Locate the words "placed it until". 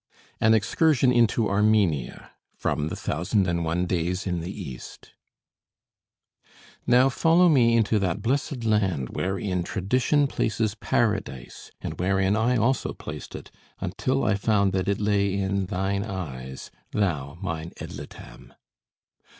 12.93-14.23